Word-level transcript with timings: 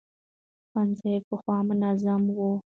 ښوونځي 0.69 1.13
پخوا 1.27 1.57
منظم 1.67 2.23
وو. 2.37 2.51